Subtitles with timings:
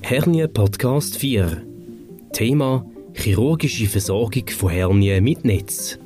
[0.00, 1.62] Hernie Podcast 4
[2.32, 5.98] Thema Chirurgische Versorgung von Hernie mit Netz.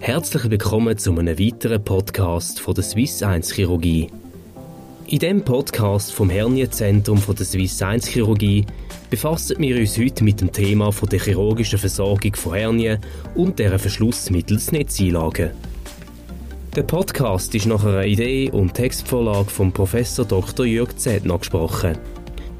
[0.00, 4.08] Herzlich willkommen zu einem weiteren Podcast von der Swiss 1 Chirurgie.
[5.06, 8.66] In dem Podcast vom Hernienzentrum der Swiss 1 Chirurgie
[9.08, 12.98] befassen wir uns heute mit dem Thema der chirurgischen Versorgung von Hernien
[13.34, 15.50] und deren Verschluss mittels Netzeinlagen.
[16.76, 20.66] Der Podcast ist nach einer Idee und Textvorlage von Professor Dr.
[20.66, 21.96] Jörg Zedner gesprochen.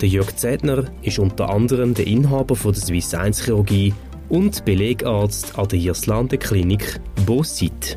[0.02, 3.94] Der Jörg Zedner ist unter anderem der Inhaber von der Swiss 1 Chirurgie
[4.28, 7.96] und Belegarzt an der Hirslande Klinik Bosit.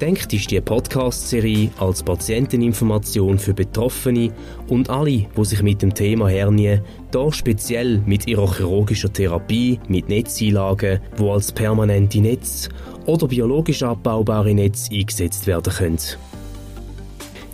[0.00, 4.30] Denkt ist die Podcast-Serie als Patienteninformation für Betroffene
[4.68, 6.78] und alle, die sich mit dem Thema Hernie,
[7.10, 12.68] da speziell mit ihrer chirurgischen Therapie mit Netzeinlagen, wo als permanente Netz
[13.06, 15.98] oder biologisch abbaubare Netze eingesetzt werden können.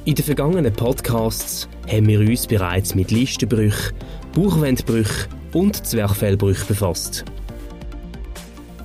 [0.05, 3.95] In den vergangenen Podcasts haben wir uns bereits mit Listenbrüchen,
[4.35, 7.25] Bauchwandbrüchen und Zwerchfellbrüchen befasst.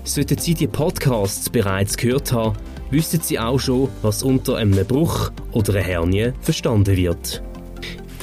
[0.04, 2.58] Sollten Sie die Podcasts bereits gehört haben,
[2.92, 7.42] wissen Sie auch schon, was unter einem Bruch oder einer Hernie verstanden wird.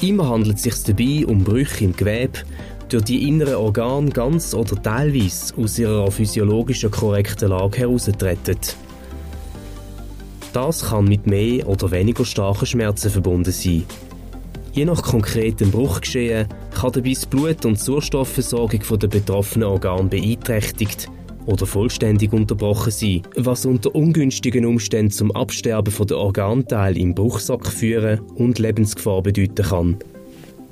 [0.01, 2.39] Immer handelt es sich dabei um Brüche im Gewebe,
[2.89, 8.57] durch die inneren Organe ganz oder teilweise aus ihrer physiologischen korrekten Lage heraustreten.
[10.53, 13.85] Das kann mit mehr oder weniger starken Schmerzen verbunden sein.
[14.75, 21.09] Je nach konkretem Bruchgeschehen kann dabei das Blut- und die Sauerstoffversorgung der betroffenen Organe beeinträchtigt
[21.45, 28.19] oder vollständig unterbrochen sein, was unter ungünstigen Umständen zum Absterben der Organteile im Bruchsack führen
[28.35, 29.97] und Lebensgefahr bedeuten kann.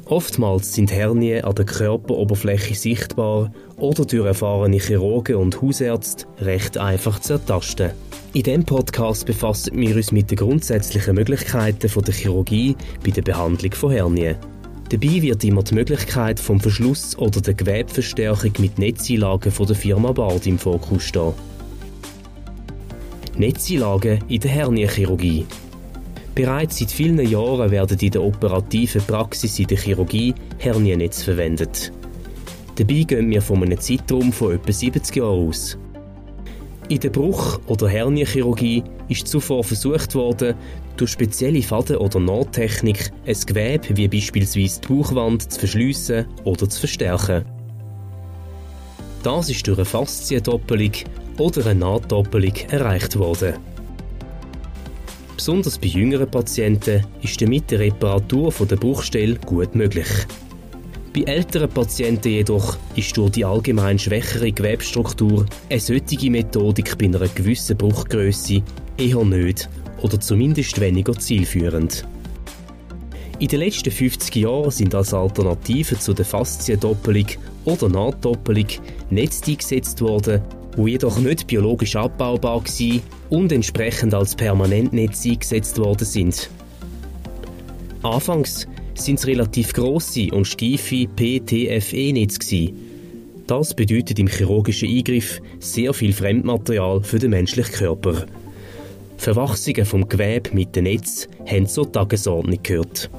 [0.05, 7.19] Oftmals sind Hernien an der Körperoberfläche sichtbar oder durch erfahrene Chirurgen und Hausärzte recht einfach
[7.19, 7.91] zu ertasten.
[8.33, 13.71] In diesem Podcast befassen wir uns mit den grundsätzlichen Möglichkeiten der Chirurgie bei der Behandlung
[13.71, 14.35] von Hernien.
[14.89, 20.11] Dabei wird immer die Möglichkeit vom Verschluss oder der Gewebeverstärkung mit Netzeinlagen von der Firma
[20.11, 21.33] Bard im Fokus stehen.
[23.37, 25.45] Netzeinlagen in der Hernienchirurgie.
[26.35, 31.91] Bereits seit vielen Jahren werden in der operativen Praxis in der Chirurgie Herniennetze verwendet.
[32.75, 35.77] Dabei gehen wir von einem Zeitraum von etwa 70 Jahren aus.
[36.89, 40.55] In der Bruch- oder Hernienchirurgie ist zuvor versucht worden,
[40.97, 46.79] durch spezielle Faden- oder Nahttechnik ein Gewebe wie beispielsweise die Bauchwand zu verschliessen oder zu
[46.79, 47.45] verstärken.
[49.21, 50.91] Das ist durch eine Fasziendoppelung
[51.37, 53.53] oder eine Nahtdoppelung erreicht worden.
[55.35, 60.07] Besonders bei jüngeren Patienten ist damit die Reparatur der Bruchstelle gut möglich.
[61.13, 67.27] Bei älteren Patienten jedoch ist durch die allgemein schwächere Gewebstruktur eine solche Methodik bei einer
[67.27, 68.63] gewissen Bruchgröße
[68.97, 69.69] eher nicht
[70.01, 72.05] oder zumindest weniger zielführend.
[73.39, 77.27] In den letzten 50 Jahren sind als Alternative zu der Fasziendoppelung
[77.65, 78.67] oder Nahtdoppelung
[79.09, 80.41] Netze eingesetzt worden,
[80.75, 86.49] wo jedoch nicht biologisch abbaubar waren und entsprechend als Permanentnetz eingesetzt worden sind.
[88.01, 92.73] Anfangs sind es relativ grosse und steife PTFE-Netze
[93.47, 98.25] Das bedeutet im chirurgischen Eingriff sehr viel Fremdmaterial für den menschlichen Körper.
[99.17, 103.09] Verwachsungen vom Gewebe mit dem Netz haben zur Tagesordnung gehört.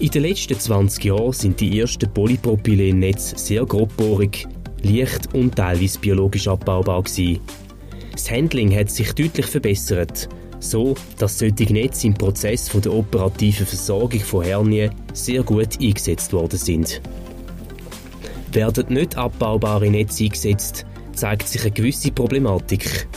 [0.00, 4.48] In den letzten 20 Jahren sind die ersten Polypropylen-Netze sehr grobbohrig,
[4.84, 7.40] leicht und teilweise biologisch abbaubar gewesen.
[8.12, 10.28] Das Handling hat sich deutlich verbessert
[10.62, 16.32] so dass solche Netze im Prozess von der operativen Versorgung von Hernien sehr gut eingesetzt
[16.32, 17.02] worden sind.
[18.52, 23.08] Werden nicht abbaubare Netze eingesetzt, zeigt sich eine gewisse Problematik.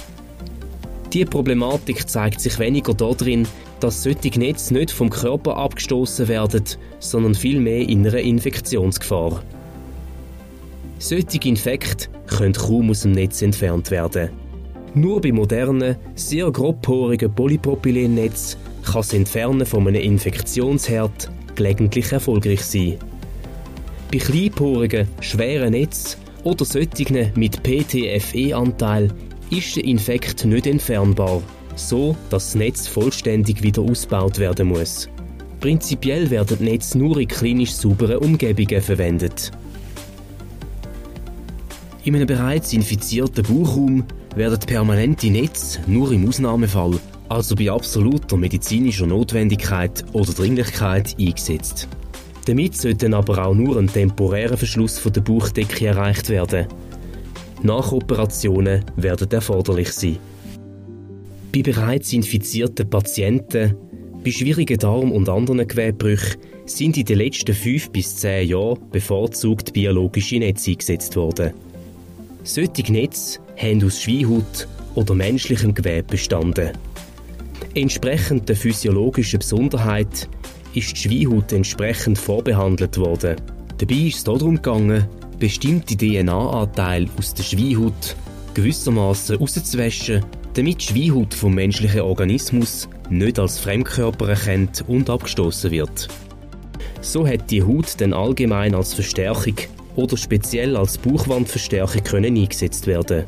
[1.13, 3.47] Diese Problematik zeigt sich weniger darin,
[3.79, 6.63] dass solche Netze nicht vom Körper abgestoßen werden,
[6.99, 9.43] sondern vielmehr in einer Infektionsgefahr.
[10.99, 14.29] Solche Infekte können kaum aus dem Netz entfernt werden.
[14.93, 22.97] Nur bei modernen, sehr grobporigen Polypropylennetzen kann das Entfernen von einem Infektionsherd gelegentlich erfolgreich sein.
[24.11, 29.09] Bei kleinporigen, schweren Netzen oder solchen mit PTFE-Anteil
[29.49, 31.41] ist der Infekt nicht entfernbar,
[31.75, 35.09] so dass das Netz vollständig wieder ausgebaut werden muss.
[35.59, 39.51] Prinzipiell werden Netze nur in klinisch sauberen Umgebungen verwendet.
[42.05, 44.03] In einem bereits infizierten Bauchraum
[44.35, 46.99] werden permanente Netze nur im Ausnahmefall,
[47.29, 51.87] also bei absoluter medizinischer Notwendigkeit oder Dringlichkeit, eingesetzt.
[52.45, 56.67] Damit sollte aber auch nur ein temporärer Verschluss von der Bauchdecke erreicht werden.
[57.63, 60.17] Nachoperationen werden erforderlich sein.
[61.51, 63.75] Bei bereits infizierten Patienten
[64.23, 69.73] Bei schwierigen Darm- und anderen Gewebebrüchen sind in den letzten fünf bis zehn Jahren bevorzugt
[69.73, 71.64] biologische Netze eingesetzt worden.
[72.45, 76.73] Solche Netze haben aus Schweinhaut oder menschlichem Gewebe bestanden.
[77.73, 80.29] Entsprechend der physiologischen Besonderheit
[80.75, 83.37] ist die Schweinhaut entsprechend vorbehandelt worden.
[83.79, 85.07] Dabei ist es darum gegangen,
[85.39, 88.15] bestimmte DNA-Anteile aus der Schweinhaut
[88.53, 96.09] gewissermaßen rauszuwaschen, damit die Schweinhaut vom menschlichen Organismus nicht als Fremdkörper erkannt und abgestoßen wird.
[97.01, 99.55] So hat die Haut dann allgemein als Verstärkung
[99.95, 103.25] oder speziell als Bauchwandverstärkung können eingesetzt werden.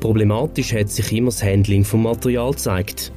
[0.00, 3.12] Problematisch hat sich immer das Handling vom Material gezeigt.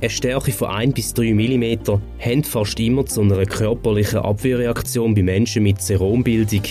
[0.00, 5.22] Eine Stärke von 1 bis 3 mm hat fast immer zu einer körperlichen Abwehrreaktion bei
[5.22, 6.62] Menschen mit Serumbildung,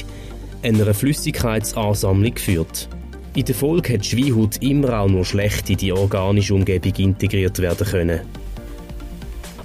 [0.61, 2.87] einer Flüssigkeitsansammlung geführt.
[3.35, 7.57] In der Folge hat die Schweinhaut immer auch nur schlecht in die organische Umgebung integriert
[7.57, 8.19] werden können.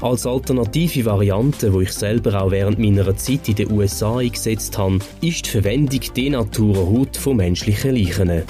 [0.00, 5.00] Als alternative Variante, wo ich selber auch während meiner Zeit in den USA eingesetzt habe,
[5.22, 8.42] ist die Verwendung denaturer Haut von menschlichen Leichen.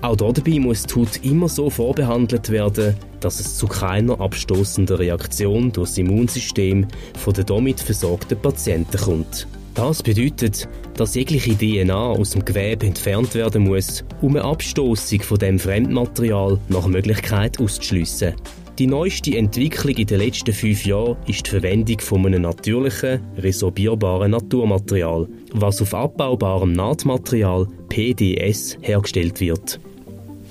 [0.00, 5.70] Auch dabei muss die Haut immer so vorbehandelt werden, dass es zu keiner abstoßenden Reaktion
[5.70, 9.46] durch das Immunsystem von den damit versorgten Patienten kommt.
[9.74, 15.38] Das bedeutet, dass jegliche DNA aus dem Gewebe entfernt werden muss, um eine Abstoßung von
[15.38, 18.34] dem Fremdmaterial nach Möglichkeit auszuschliessen.
[18.78, 24.30] Die neueste Entwicklung in den letzten fünf Jahren ist die Verwendung von einem natürlichen, resorbierbaren
[24.30, 29.78] Naturmaterial, was auf abbaubarem Nahtmaterial PDS hergestellt wird.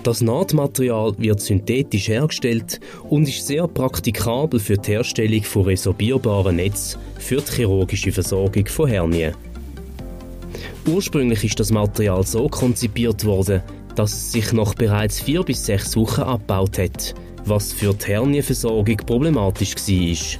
[0.03, 2.79] Das Nahtmaterial wird synthetisch hergestellt
[3.09, 8.87] und ist sehr praktikabel für die Herstellung von resorbierbaren Netzen für die chirurgische Versorgung von
[8.87, 9.33] Hernien.
[10.87, 13.63] Ursprünglich ist das Material so konzipiert worden,
[13.95, 17.15] dass es sich nach bereits vier bis sechs Wochen abgebaut hat,
[17.45, 20.39] was für die Hernienversorgung problematisch war.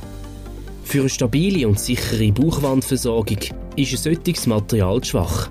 [0.83, 3.37] Für eine stabile und sichere Bauchwandversorgung
[3.75, 5.49] ist ein solches Material schwach.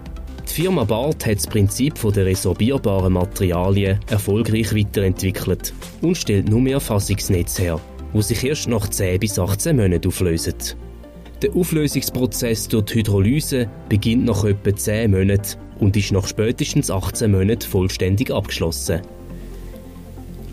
[0.48, 6.80] Die Firma Barth hat das Prinzip der resorbierbaren Materialien erfolgreich weiterentwickelt und stellt nur mehr
[6.80, 7.80] Fassungsnetz her,
[8.12, 10.54] wo sich erst nach 10 bis 18 Monaten auflösen.
[11.40, 17.30] Der Auflösungsprozess durch die Hydrolyse beginnt nach etwa 10 Monaten und ist nach spätestens 18
[17.30, 19.00] Monaten vollständig abgeschlossen.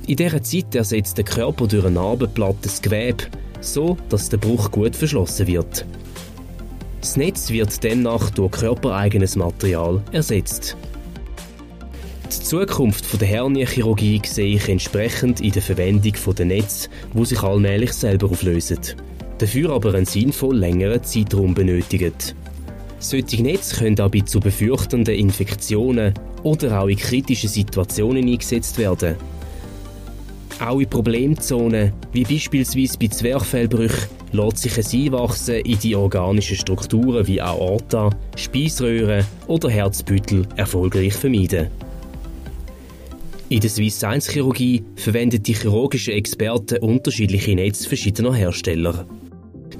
[0.07, 3.25] In dieser Zeit ersetzt der Körper durch ein Narbenblatt das Gewebe,
[3.59, 5.85] so dass der Bruch gut verschlossen wird.
[7.01, 10.77] Das Netz wird demnach durch körpereigenes Material ersetzt.
[12.23, 17.91] Die Zukunft der Hernienchirurgie sehe ich entsprechend in der Verwendung der Netz, wo sich allmählich
[17.91, 18.79] selber auflösen.
[19.39, 22.13] Dafür aber einen sinnvoll längeren Zeitraum benötigen.
[22.99, 26.13] Solche Netze können aber zu befürchtenden Infektionen
[26.43, 29.17] oder auch in kritischen Situationen eingesetzt werden.
[30.59, 37.27] Auch in Problemzonen, wie beispielsweise bei Zwerchfellbrüchen, lässt sich ein Einwachsen in die organischen Strukturen
[37.27, 41.67] wie Aorta, Speiseröhre oder Herzbüttel erfolgreich vermeiden.
[43.49, 49.05] In der Swiss Science Chirurgie verwenden die chirurgischen Experten unterschiedliche Netze verschiedener Hersteller.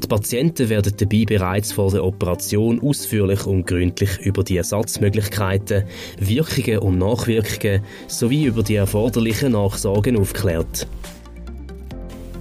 [0.07, 5.83] Die Patienten werden dabei bereits vor der Operation ausführlich und gründlich über die Ersatzmöglichkeiten,
[6.18, 10.88] Wirkungen und Nachwirkungen sowie über die erforderlichen Nachsorgen aufgeklärt.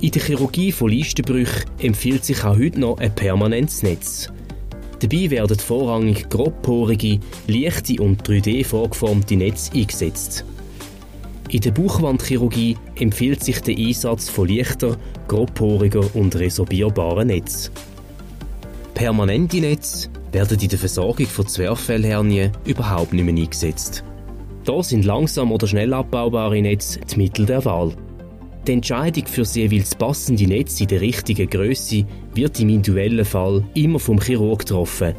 [0.00, 4.30] In der Chirurgie von Leistenbrüchen empfiehlt sich auch heute noch ein permanentes Netz.
[5.00, 7.18] Dabei werden vorrangig grobporige,
[7.49, 10.44] leichte und 3D vorgeformte Netze eingesetzt.
[11.56, 17.70] In der Bauchwandchirurgie empfiehlt sich der Einsatz von leichter, grobporiger und resorbierbaren Netz.
[18.92, 24.04] Permanente Netze werden in der Versorgung von Zwerchfellhernien überhaupt nicht mehr eingesetzt.
[24.66, 27.94] Da sind langsam oder schnell abbaubare Netze die Mittel der Wahl.
[28.66, 33.64] Die Entscheidung für das jeweils passende Netz in der richtigen Größe wird im individuellen Fall
[33.72, 35.14] immer vom Chirurg getroffen,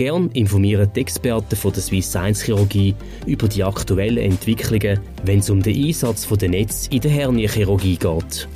[0.00, 2.94] Gern informieren die Experten von der Swiss Science Chirurgie
[3.26, 8.48] über die aktuellen Entwicklungen, wenn es um den Einsatz der Netz in der Hernienchirurgie geht.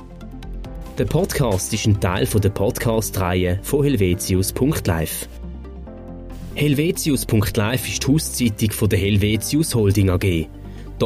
[0.98, 5.30] Der Podcast ist ein Teil der Podcast-Reihe von helvetius.live.
[6.56, 10.24] Helvetius.live ist die Hauszeitung der Helvetius Holding AG.
[10.24, 10.50] Hier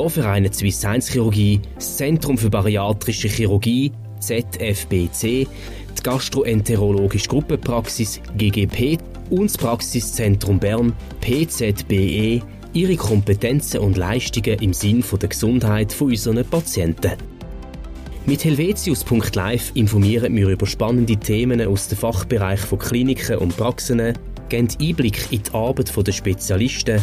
[0.09, 5.47] vereinen Swiss 1 Chirurgie, das Zentrum für Bariatrische Chirurgie, ZFBC,
[6.05, 8.99] Gastroenterologische Gruppenpraxis GGP
[9.31, 12.43] und das Praxiszentrum Bern PZBE
[12.73, 17.13] ihre Kompetenzen und Leistungen im Sinn der Gesundheit von unseren Patienten.
[18.27, 24.13] Mit Helvetius.live informieren wir über spannende Themen aus dem Fachbereich von Kliniken und Praxen,
[24.49, 27.01] geben Einblick in die Arbeit der Spezialisten,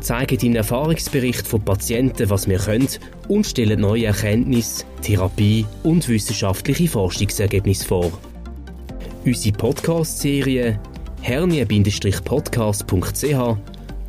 [0.00, 2.88] zeigen den Erfahrungsbericht von Patienten, was wir können
[3.28, 8.10] und stellen neue Erkenntnisse, Therapie und wissenschaftliche Forschungsergebnisse vor.
[9.22, 10.80] Unsere Podcast-Serie
[11.20, 13.58] hernie-podcast.ch,